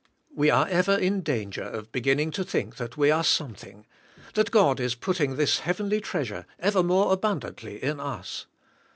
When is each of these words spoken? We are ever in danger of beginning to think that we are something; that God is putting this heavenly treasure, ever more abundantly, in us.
We 0.33 0.49
are 0.49 0.67
ever 0.67 0.95
in 0.95 1.21
danger 1.21 1.61
of 1.61 1.91
beginning 1.91 2.31
to 2.31 2.43
think 2.43 2.77
that 2.77 2.97
we 2.97 3.11
are 3.11 3.23
something; 3.23 3.85
that 4.33 4.49
God 4.49 4.79
is 4.79 4.95
putting 4.95 5.35
this 5.35 5.59
heavenly 5.59 6.01
treasure, 6.01 6.47
ever 6.57 6.81
more 6.81 7.13
abundantly, 7.13 7.75
in 7.83 7.99
us. 7.99 8.47